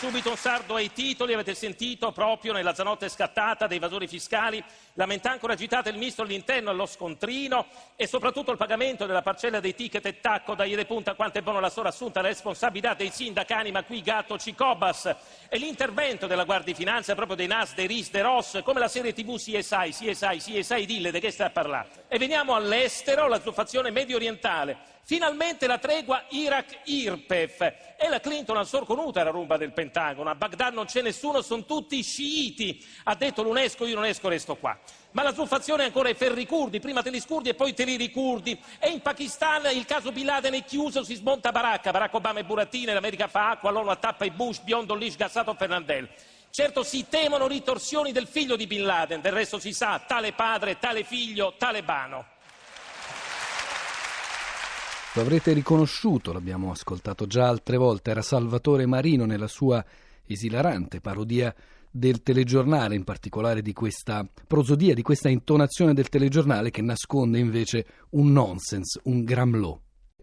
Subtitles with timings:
[0.00, 5.30] Subito un sardo ai titoli, avete sentito proprio nella zanotte scattata dei evasori fiscali, lamenta
[5.30, 10.06] ancora agitata il ministro dell'interno allo scontrino e soprattutto il pagamento della parcella dei ticket
[10.06, 13.72] e tacco da ieri punta quanto è buono la sola assunta la responsabilità dei sindacani,
[13.72, 15.14] ma qui gatto Cicobas
[15.50, 18.88] e l'intervento della Guardia di Finanza proprio dei NAS, dei RIS, dei ROS, come la
[18.88, 21.99] serie TV CSI, CSI, CSI, dille, di che stai a parlare?
[22.12, 24.76] E veniamo all'estero, la zuffazione medio orientale.
[25.04, 27.60] Finalmente la tregua Iraq-Irpef
[27.96, 30.28] e la Clinton ha sorconuta la rumba del Pentagono.
[30.28, 32.84] A Baghdad non c'è nessuno, sono tutti sciiti.
[33.04, 34.76] Ha detto l'UNESCO, io non esco, resto qua.
[35.12, 37.84] Ma la zuffazione è ancora ai ferri curdi, prima te li scurdi e poi te
[37.84, 38.60] li ricurdi.
[38.80, 41.92] E in Pakistan il caso Bin Laden è chiuso, si smonta Baracca.
[41.92, 46.08] Barack Obama e burattine, l'America fa acqua, l'ONU attappa i Bush, biondo lì sgassato Fernandel.
[46.50, 50.78] Certo si temono ritorsioni del figlio di Bin Laden, del resto si sa, tale padre,
[50.80, 52.24] tale figlio, talebano.
[55.14, 59.84] Lo avrete riconosciuto, l'abbiamo ascoltato già altre volte, era Salvatore Marino nella sua
[60.26, 61.54] esilarante parodia
[61.88, 67.86] del telegiornale, in particolare di questa prosodia, di questa intonazione del telegiornale che nasconde invece
[68.10, 69.78] un nonsense, un gramlò.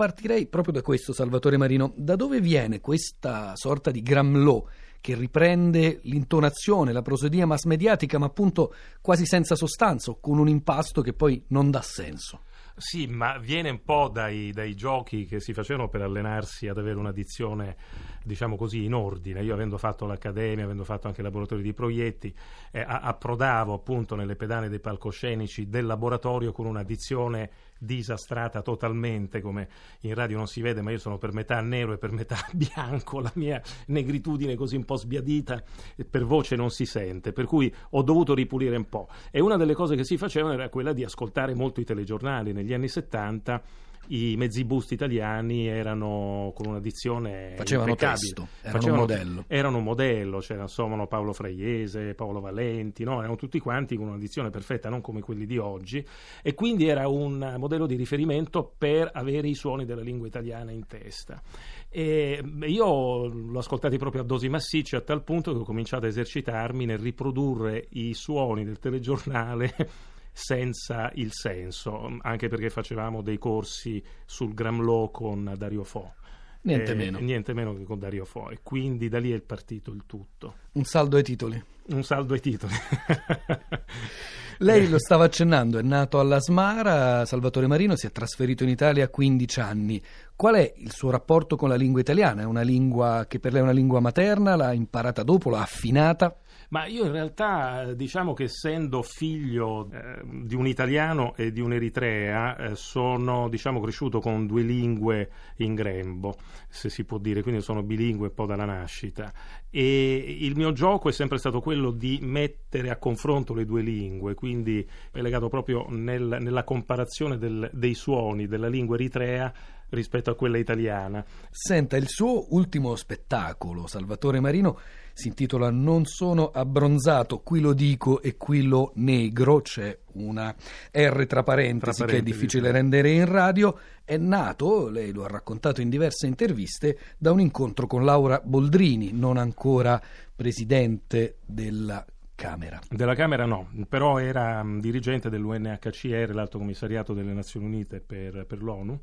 [0.00, 1.92] Partirei proprio da questo, Salvatore Marino.
[1.94, 4.64] Da dove viene questa sorta di gramlò
[4.98, 11.02] che riprende l'intonazione, la prosodia mass mediatica, ma appunto quasi senza sostanza, con un impasto
[11.02, 12.44] che poi non dà senso?
[12.78, 16.98] Sì, ma viene un po' dai, dai, giochi che si facevano per allenarsi ad avere
[16.98, 17.76] una dizione,
[18.22, 19.42] diciamo così, in ordine.
[19.42, 22.34] Io avendo fatto l'accademia, avendo fatto anche laboratori di proietti,
[22.70, 29.68] eh, approdavo appunto nelle pedane dei palcoscenici del laboratorio con una dizione disastrata totalmente, come
[30.00, 33.20] in radio non si vede, ma io sono per metà nero e per metà bianco,
[33.20, 35.62] la mia negritudine così un po' sbiadita
[36.08, 39.08] per voce non si sente, per cui ho dovuto ripulire un po'.
[39.30, 42.74] E una delle cose che si facevano era quella di ascoltare molto i telegiornali negli
[42.74, 49.08] anni 70 i mezzi boost italiani erano con una dizione facevano testo, erano facevano, un
[49.08, 49.44] modello.
[49.46, 53.18] erano un modello c'era insomma Paolo Fraiese Paolo Valenti no?
[53.18, 56.04] erano tutti quanti con una dizione perfetta non come quelli di oggi.
[56.42, 60.86] E quindi era un modello di riferimento per avere i suoni della lingua italiana in
[60.86, 61.40] testa.
[61.88, 66.08] E io l'ho ascoltato proprio a dosi massicce a tal punto che ho cominciato a
[66.08, 69.74] esercitarmi nel riprodurre i suoni del telegiornale
[70.32, 76.14] senza il senso, anche perché facevamo dei corsi sul Gramlò con Dario Fo.
[76.62, 77.18] Niente, eh, meno.
[77.18, 80.54] niente meno che con Dario Fo e quindi da lì è partito il tutto.
[80.72, 81.62] Un saldo ai titoli.
[81.86, 82.74] Un saldo ai titoli.
[84.62, 89.04] Lei lo stava accennando, è nato alla Smara, Salvatore Marino si è trasferito in Italia
[89.04, 90.02] a 15 anni.
[90.36, 92.42] Qual è il suo rapporto con la lingua italiana?
[92.42, 94.56] È una lingua che per lei è una lingua materna?
[94.56, 95.48] L'ha imparata dopo?
[95.48, 96.36] L'ha affinata?
[96.70, 102.56] Ma io in realtà diciamo che essendo figlio eh, di un italiano e di un'eritrea
[102.56, 106.36] eh, sono diciamo, cresciuto con due lingue in grembo,
[106.68, 109.32] se si può dire, quindi sono bilingue un po' dalla nascita.
[109.68, 114.34] E il mio gioco è sempre stato quello di mettere a confronto le due lingue,
[114.34, 119.52] quindi è legato proprio nel, nella comparazione del, dei suoni della lingua eritrea
[119.90, 121.24] rispetto a quella italiana.
[121.50, 124.78] Senta, il suo ultimo spettacolo, Salvatore Marino,
[125.12, 130.54] si intitola Non sono abbronzato, qui lo dico e qui lo negro, c'è una
[130.90, 132.72] R tra parentesi, tra parentesi che è difficile sì.
[132.72, 137.86] rendere in radio, è nato, lei lo ha raccontato in diverse interviste, da un incontro
[137.86, 140.00] con Laura Boldrini, non ancora
[140.34, 142.04] presidente della
[142.40, 142.80] Camera.
[142.88, 148.98] Della Camera no, però era dirigente dell'UNHCR, l'Alto Commissariato delle Nazioni Unite per, per l'ONU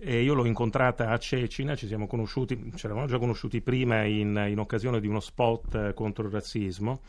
[0.00, 4.46] e io l'ho incontrata a Cecina, ci siamo conosciuti, ci eravamo già conosciuti prima in,
[4.48, 7.00] in occasione di uno spot eh, contro il razzismo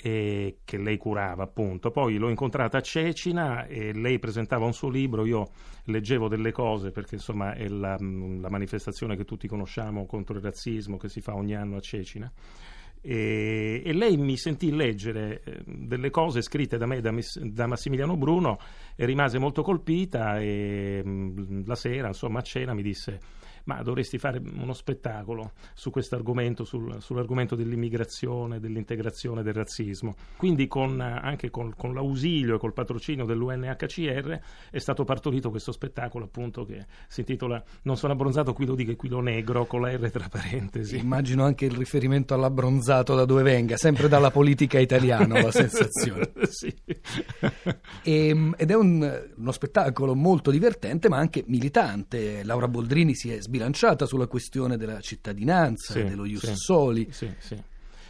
[0.00, 1.90] che lei curava appunto.
[1.90, 5.48] Poi l'ho incontrata a Cecina e lei presentava un suo libro, io
[5.84, 10.98] leggevo delle cose perché insomma è la, la manifestazione che tutti conosciamo contro il razzismo
[10.98, 12.30] che si fa ogni anno a Cecina
[13.00, 18.16] e, e, lei mi sentì leggere eh, delle cose scritte da me da, da Massimiliano
[18.16, 18.58] Bruno
[18.96, 23.18] e rimase molto colpita e mm, la sera insomma a cena mi disse
[23.68, 30.14] ma dovresti fare uno spettacolo su questo argomento, sul, sull'argomento dell'immigrazione, dell'integrazione, del razzismo.
[30.38, 36.24] Quindi con, anche con, con, l'ausilio e col patrocinio dell'UNHCR è stato partorito questo spettacolo
[36.24, 39.82] appunto che si intitola Non sono abbronzato, qui lo dico e qui lo negro con
[39.82, 40.96] la R tra parentesi.
[40.96, 46.32] Immagino anche il riferimento all'abbronzato da dove venga, sempre dalla politica italiana la sensazione.
[46.48, 46.74] sì.
[48.02, 52.42] e, ehm, ed è un, uno spettacolo molto divertente ma anche militante.
[52.44, 53.56] Laura Boldrini si è sbilanciata
[54.06, 57.08] sulla questione della cittadinanza, sì, dello Ius sì, Soli.
[57.10, 57.62] Sì, sì.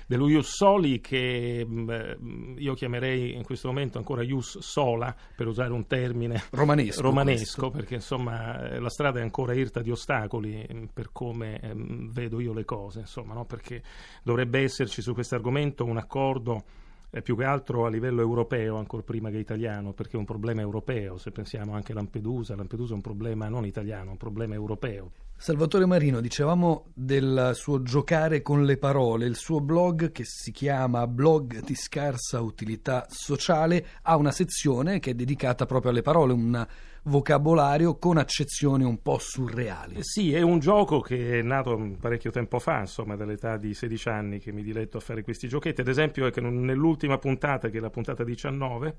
[0.07, 5.73] dello Ius Soli che mh, io chiamerei in questo momento ancora Ius Sola, per usare
[5.73, 11.61] un termine romanesco, romanesco perché insomma la strada è ancora irta di ostacoli per come
[11.63, 13.45] mh, vedo io le cose, insomma, no?
[13.45, 13.83] perché
[14.23, 16.65] dovrebbe esserci su questo argomento un accordo
[17.11, 20.61] eh, più che altro a livello europeo, ancora prima che italiano, perché è un problema
[20.61, 24.55] europeo, se pensiamo anche a Lampedusa, Lampedusa è un problema non italiano, è un problema
[24.55, 25.11] europeo.
[25.41, 31.07] Salvatore Marino, dicevamo del suo giocare con le parole, il suo blog che si chiama
[31.07, 36.67] Blog di scarsa utilità sociale ha una sezione che è dedicata proprio alle parole, un
[37.05, 39.95] vocabolario con accezioni un po' surreali.
[39.95, 44.09] Eh sì, è un gioco che è nato parecchio tempo fa, insomma, dall'età di 16
[44.09, 45.83] anni che mi diletto a fare questi giochetti.
[45.83, 48.97] Ad esempio, è che nell'ultima puntata, che è la puntata 19,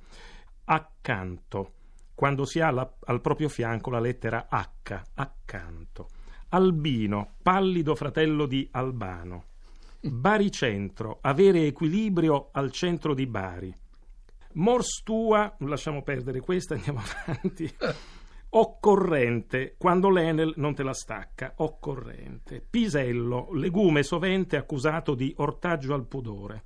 [0.63, 1.74] accanto,
[2.15, 6.09] quando si ha la, al proprio fianco la lettera H, accanto.
[6.51, 9.43] Albino, pallido fratello di Albano.
[10.01, 13.71] Baricentro, avere equilibrio al centro di Bari.
[14.53, 17.71] Mors tua, lasciamo perdere questa, andiamo avanti.
[18.49, 21.53] Occorrente, quando l'Enel non te la stacca.
[21.57, 22.65] Occorrente.
[22.67, 26.63] Pisello, legume sovente accusato di ortaggio al pudore.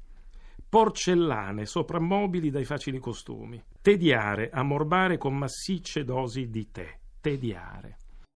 [0.69, 3.61] Porcellane, soprammobili dai facili costumi.
[3.81, 6.97] Tediare, ammorbare con massicce dosi di tè.
[7.19, 7.97] Tediare.